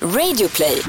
[0.00, 0.82] Radioplay.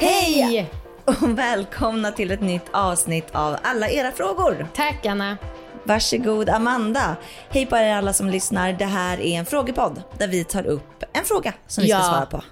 [0.00, 0.70] Hej!
[1.04, 4.66] Och välkomna till ett nytt avsnitt av Alla era frågor.
[4.74, 5.36] Tack Anna.
[5.84, 7.16] Varsågod Amanda.
[7.50, 8.72] Hej på er alla som lyssnar.
[8.72, 12.04] Det här är en frågepodd där vi tar upp en fråga som vi ska Ja.
[12.04, 12.42] svara på.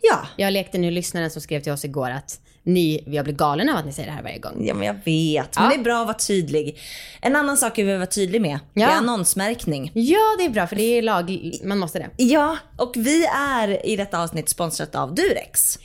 [0.00, 2.40] Ja, Jag lekte nu lyssnaren som skrev till oss igår att
[2.72, 4.66] ni, jag blir galen av att ni säger det här varje gång.
[4.66, 5.56] ja men jag vet.
[5.56, 5.68] Men Ja.
[5.70, 6.78] det är bra att vara tydlig.
[7.20, 8.86] En annan sak jag vill vara tydlig med, Ja.
[8.90, 9.90] är annonsmärkning.
[9.94, 12.24] Ja, det är bra för det är lag, man måste det.
[12.24, 15.78] Ja, och vi är i detta avsnitt sponsrat av Durex.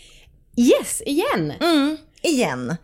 [0.57, 1.53] Yes, igen!
[1.62, 2.76] Mm, igen.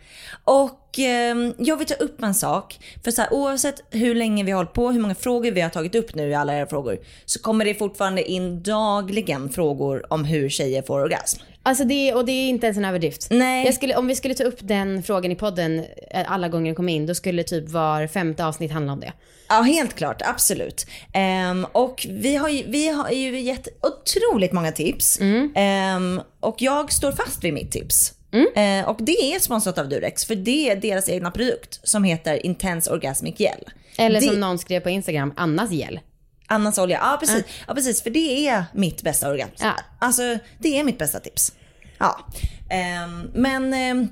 [0.44, 2.80] Och ehm, jag vill ta upp en sak.
[3.04, 5.70] För så här, oavsett hur länge vi har hållit på, hur många frågor vi har
[5.70, 10.26] tagit upp nu i alla era frågor, så kommer det fortfarande in dagligen frågor om
[10.26, 11.42] hur tjejer får orgasm.
[11.64, 13.28] Alltså det, och det är inte ens en överdrift.
[13.30, 13.74] Nej.
[13.74, 16.90] Skulle, om vi skulle ta upp den frågan i podden eh, alla gånger den kom
[16.90, 19.14] in, då skulle typ var femte avsnitt handla om det.
[19.50, 20.22] Ja, helt klart.
[20.26, 20.86] Absolut.
[21.14, 25.20] Ehm, och vi har, ju, vi har ju gett otroligt många tips.
[25.56, 28.14] Ehm, och jag står fast vid mitt tips.
[28.56, 32.46] Ehm, och det är sponsrat av Durex, för det är deras egna produkt som heter
[32.46, 33.70] Intense Orgasmic Gel.
[33.98, 36.00] Eller det, som någon skrev på Instagram, Annas gel.
[36.52, 37.00] Annas olja.
[37.02, 37.44] Ja precis.
[37.68, 38.04] ja, precis.
[38.04, 39.54] För det är mitt bästa orgasm.
[39.60, 39.74] Ja.
[40.00, 40.22] Alltså,
[40.60, 41.54] det är mitt bästa tips.
[41.98, 42.20] Ja.
[42.70, 44.08] Ehm, men ehm,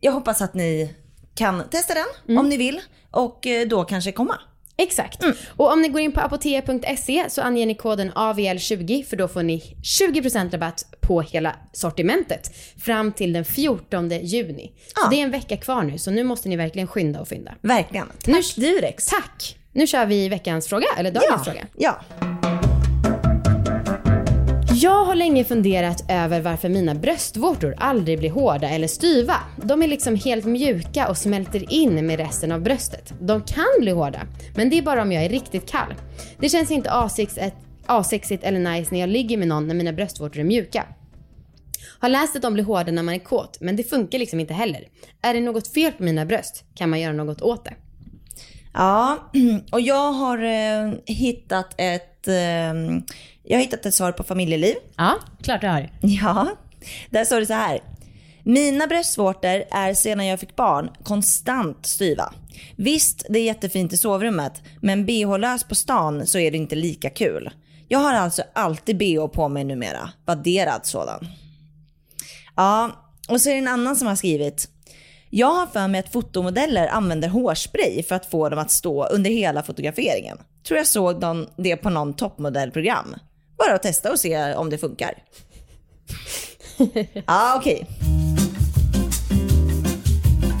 [0.00, 0.94] jag hoppas att ni
[1.34, 4.38] kan testa den om ni vill och eh, då kanske komma.
[4.76, 5.24] Exakt.
[5.56, 9.42] Och om ni går in på apotea.se så anger ni koden AVL20 för då får
[9.42, 12.50] ni 20% rabatt på hela sortimentet
[12.84, 14.72] fram till den 14 juni.
[14.96, 15.02] Ja.
[15.02, 17.54] Så det är en vecka kvar nu så nu måste ni verkligen skynda och fynda.
[17.60, 18.06] Verkligen.
[18.06, 19.06] Tack Nu- Durex.
[19.06, 19.56] Tack!
[19.72, 21.52] Nu kör vi veckans fråga, eller dagens Ja.
[21.52, 21.66] fråga.
[21.76, 22.00] ja.
[24.74, 29.34] Jag har länge funderat över varför mina bröstvårtor aldrig blir hårda eller styva.
[29.64, 33.12] De är liksom helt mjuka och smälter in med resten av bröstet.
[33.20, 34.20] De kan bli hårda,
[34.56, 35.94] men det är bara om jag är riktigt kall.
[36.38, 40.40] Det känns inte asexigt, asexigt eller nice när jag ligger med någon när mina bröstvårtor
[40.40, 40.86] är mjuka.
[41.98, 44.54] Har läst att de blir hårda när man är kåt, men det funkar liksom inte
[44.54, 44.84] heller.
[45.22, 46.64] Är det något fel på mina bröst?
[46.74, 47.74] Kan man göra något åt det?
[48.72, 49.30] Ja,
[49.72, 52.74] och jag har eh, hittat ett eh,
[53.42, 54.74] jag har hittat ett svar på familjeliv.
[54.96, 55.90] Ja, klart du har.
[56.00, 56.48] Ja,
[57.10, 57.80] där står det så här.
[58.42, 62.32] Mina bröstvårtor är sedan jag fick barn konstant styva.
[62.76, 67.10] Visst, det är jättefint i sovrummet, men bh-lös på stan så är det inte lika
[67.10, 67.50] kul.
[67.88, 71.28] Jag har alltså alltid bh på mig numera, vadderad sådan.
[72.56, 72.90] Ja,
[73.28, 74.68] och så är det en annan som har skrivit.
[75.32, 79.30] Jag har för mig att fotomodeller använder hårspray för att få dem att stå under
[79.30, 80.38] hela fotograferingen.
[80.66, 83.14] Tror jag såg någon, det på någon toppmodellprogram.
[83.58, 85.14] Bara att testa och se om det funkar.
[87.26, 87.86] Ja, okej.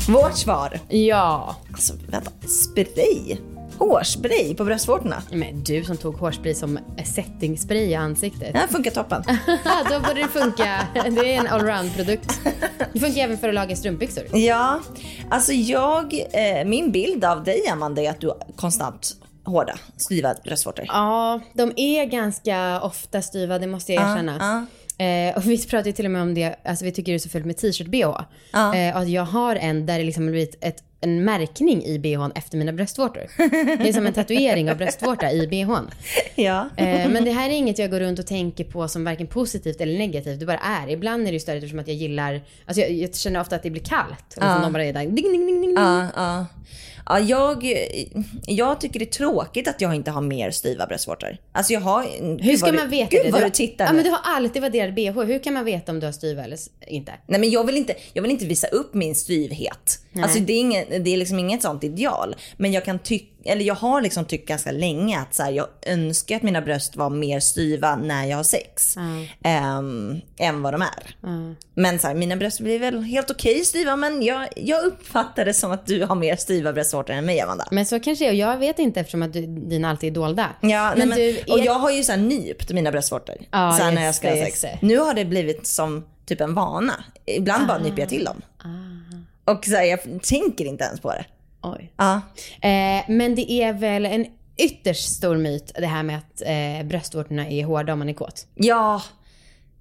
[0.08, 0.80] Vårt svar.
[0.88, 1.56] Ja.
[1.72, 3.36] Alltså vänta, spray?
[3.80, 5.22] Hårspray på bröstvårtorna?
[5.32, 8.52] Men du som tog hårspray som settingspray i ansiktet.
[8.52, 9.22] Det här funkar toppen.
[9.90, 10.86] Då borde det funka.
[10.94, 12.40] Det är en allround-produkt.
[12.92, 14.24] Det funkar även för att laga strumpbyxor.
[14.32, 14.80] Ja,
[15.30, 20.84] alltså jag, eh, min bild av dig Amanda är att du konstant hårda, styva bröstvårtor.
[20.88, 24.66] Ja, de är ganska ofta styva, det måste jag erkänna.
[24.98, 27.18] Eh, och vi pratade ju till och med om det, alltså vi tycker det är
[27.18, 28.24] så fult med t-shirt-bh.
[28.52, 28.74] Ja.
[28.74, 32.58] Eh, jag har en där det liksom har blivit ett, en märkning i bhn efter
[32.58, 33.22] mina bröstvårtor.
[33.82, 35.90] Det är som en tatuering av bröstvårta i bhn.
[36.34, 36.68] Ja.
[36.76, 39.80] Eh, men det här är inget jag går runt och tänker på som varken positivt
[39.80, 40.40] eller negativt.
[40.40, 40.90] Det bara är.
[40.90, 43.62] Ibland är det ju större eftersom att jag gillar, alltså jag, jag känner ofta att
[43.62, 44.36] det blir kallt.
[44.36, 45.74] Och liksom de bara är där, ding, ding, ding, ding, ding.
[45.76, 46.46] Ja, ja.
[47.18, 47.74] Ja jag,
[48.46, 51.36] jag tycker det är tråkigt att jag inte har mer styva bröstvårtor.
[51.52, 52.02] Alltså jag har...
[52.42, 53.30] Hur ska man veta Gud det?
[53.30, 55.22] vad Du- du tittar Ja men du har alltid vadderad bh.
[55.22, 57.12] Hur kan man veta om du har styva eller inte?
[57.26, 59.98] Nej men jag vill inte, jag vill inte visa upp min styvhet.
[60.22, 62.36] Alltså det är, inget, det är liksom inget sånt ideal.
[62.56, 65.66] Men jag kan tycka, eller jag har liksom tyckt ganska länge att så här, jag
[65.86, 68.96] önskar att mina bröst var mer styva när jag har sex.
[69.44, 71.16] ehm, än vad de är.
[71.74, 75.54] Men så här, mina bröst blir väl helt okej styva men jag, jag uppfattar det
[75.54, 77.68] som att du har mer styva bröstvårtor än mig Amanda.
[77.70, 78.28] Men så kanske.
[78.28, 80.46] Och jag vet inte eftersom att du, dina alltid är dolda.
[80.60, 83.36] Ja, men, men, du, och är- jag har ju så här nypt mina bröstvårtor.
[83.50, 84.64] Ja, så här när jag ska ha sex.
[84.82, 87.04] Nu har det blivit som typ en vana.
[87.26, 88.42] Ibland bara nyper jag till dem.
[88.58, 89.52] Ah.
[89.52, 91.24] Och så här, jag tänker inte ens på det.
[91.62, 91.92] Oj.
[91.96, 92.14] Ja.
[92.62, 94.26] Eh, men det är väl en
[94.58, 98.46] ytterst stor myt det här med att eh, bröstvårtorna är hårda om man är kåt.
[98.54, 99.02] ja,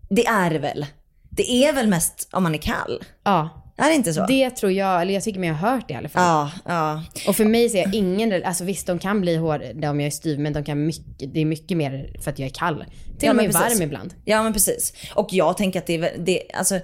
[0.10, 0.86] det är det väl.
[1.30, 3.04] Det är väl mest om man är kall.
[3.24, 3.50] Ja.
[3.78, 4.26] Är det inte så?
[4.26, 6.24] Det tror jag, eller jag tycker mig ha hört det i alla fall.
[6.24, 7.04] Ja, ja.
[7.28, 10.12] Och för mig ser jag ingen, alltså visst de kan bli hårda om jag är
[10.12, 12.86] styv men de kan mycket, det är mycket mer för att jag är kall.
[13.20, 14.14] Till Ja, och med varm ibland.
[14.26, 14.94] Ja men precis.
[15.16, 16.80] Och jag tänker att det är det, alltså,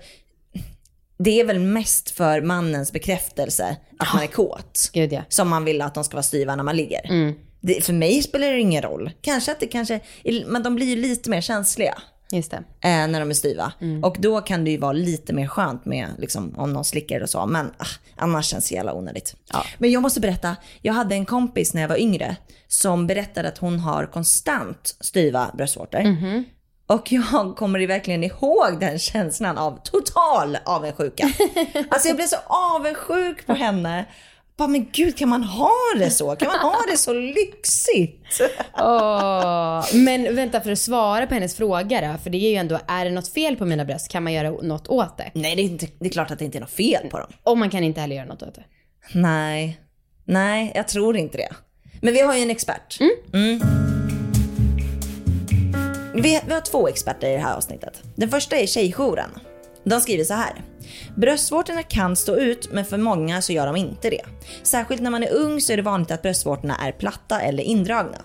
[1.17, 4.89] det är väl mest för mannens bekräftelse att man är kåt.
[4.93, 5.21] Gud ja.
[5.29, 7.05] Som man vill att de ska vara styva när man ligger.
[7.05, 7.33] Mm.
[7.61, 9.11] Det, för mig spelar det ingen roll.
[9.21, 9.99] Kanske att det kanske,
[10.45, 11.97] men de blir ju lite mer känsliga.
[12.31, 12.57] Just det.
[12.57, 13.73] eh, när de är styva.
[14.03, 17.29] Och då kan det ju vara lite mer skönt med liksom, om någon slickar och
[17.29, 17.45] så.
[17.45, 17.85] Men ah,
[18.15, 19.35] annars känns det jävla onödigt.
[19.77, 22.35] Men jag måste berätta, jag hade en kompis när jag var yngre
[22.67, 25.99] som berättade att hon har konstant styva bröstvårtor.
[26.87, 31.29] Och jag kommer verkligen ihåg den känslan av total avundsjuka.
[31.89, 34.05] Alltså jag blev så avundsjuk på henne.
[34.57, 36.35] Bara, men gud, kan man ha det så?
[36.35, 38.41] Kan man ha det så lyxigt?
[38.77, 42.79] Åh, men vänta för att svara på hennes fråga då, för det är ju ändå,
[42.87, 44.11] är det något fel på mina bröst?
[44.11, 45.31] Kan man göra något åt det?
[45.33, 47.27] Nej, det är, inte, det är klart att det inte är något fel på dem.
[47.43, 48.63] Och man kan inte heller göra något åt det.
[49.13, 49.79] Nej,
[50.25, 51.49] nej, jag tror inte det.
[52.01, 52.97] Men vi har ju en expert.
[53.33, 53.84] Mm.
[56.15, 58.03] Vi, vi har två experter i det här avsnittet.
[58.15, 59.29] Den första är Tjejjouren.
[59.83, 60.63] De skriver så här.
[61.15, 64.21] Bröstvårtorna kan stå ut, men för många så gör de inte det.
[64.63, 68.17] Särskilt när man är ung så är det vanligt att bröstvårtorna är platta eller indragna.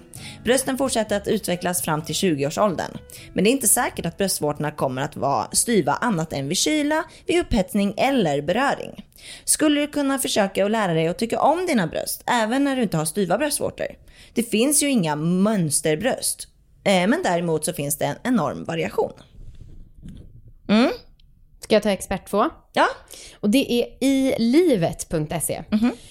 [0.44, 2.98] Brösten fortsätter att utvecklas fram till 20-årsåldern.
[3.32, 7.04] Men det är inte säkert att bröstvårtorna kommer att vara styva annat än vid kyla,
[7.26, 9.06] vid upphetsning eller beröring.
[9.44, 12.82] Skulle du kunna försöka att lära dig att tycka om dina bröst, även när du
[12.82, 13.86] inte har styva bröstvårtor?
[14.34, 16.49] Det finns ju inga mönsterbröst.
[16.84, 19.12] Eh, Men däremot så finns det en enorm variation.
[21.60, 22.44] Ska jag ta expert två?
[22.72, 22.86] Ja,
[23.40, 25.62] Och det är ilivet.se.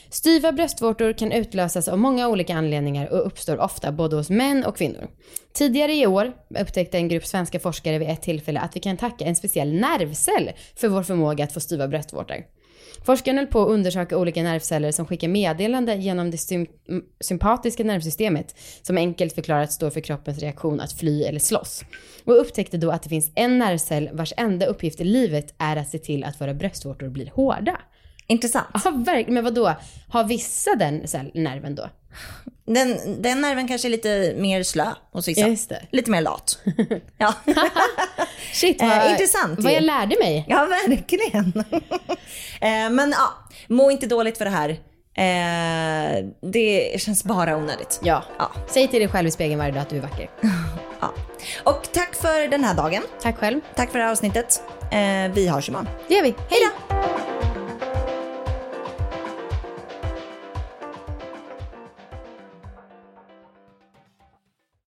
[0.10, 4.77] Styva bröstvårtor kan utlösas av många olika anledningar och uppstår ofta både hos män och
[4.77, 5.07] kvinnor.
[5.54, 9.25] Tidigare i år upptäckte en grupp svenska forskare vid ett tillfälle att vi kan tacka
[9.25, 12.38] en speciell nervcell för vår förmåga att få styva bröstvårtor.
[13.06, 16.68] Forskarna höll på att undersöka olika nervceller som skickar meddelande genom det sym-
[17.20, 21.84] sympatiska nervsystemet som enkelt förklarat står för kroppens reaktion att fly eller slåss.
[22.24, 25.90] Och upptäckte då att det finns en nervcell vars enda uppgift i livet är att
[25.90, 27.80] se till att våra bröstvårtor blir hårda
[28.30, 28.68] intressant.
[28.86, 29.34] Ja, verkligen.
[29.34, 29.76] Men vad då?
[30.10, 31.90] Har vissa den nerven då?
[32.66, 35.48] Den, den nerven kanske är lite mer slö hos vissa.
[35.48, 35.81] Just det.
[35.92, 36.60] Lite mer lat.
[37.18, 37.34] ja.
[38.54, 40.46] Shit, Eh, vad, intressant vad jag lärde mig.
[40.48, 41.54] ja, verkligen.
[42.62, 43.34] eh, men ja,
[43.68, 44.70] må inte dåligt för det här.
[45.14, 48.00] Eh, det känns bara onödigt.
[48.04, 48.24] Ja.
[48.40, 48.52] Ja.
[48.68, 50.30] Säg till dig själv i spegeln varje dag att du är vacker.
[51.02, 51.14] ja.
[51.64, 53.02] Och tack för den här dagen.
[53.22, 53.62] Tack själv.
[53.76, 54.62] Tack för det här avsnittet.
[54.92, 55.88] Eh, vi hörs imorgon.
[56.08, 56.36] Det gör vi.
[56.50, 56.89] Hej då!